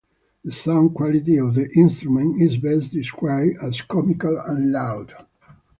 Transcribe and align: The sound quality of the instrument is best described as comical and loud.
The 0.43 0.51
sound 0.51 0.95
quality 0.95 1.37
of 1.37 1.53
the 1.53 1.69
instrument 1.75 2.41
is 2.41 2.57
best 2.57 2.91
described 2.91 3.57
as 3.61 3.81
comical 3.83 4.35
and 4.47 4.71
loud. 4.71 5.13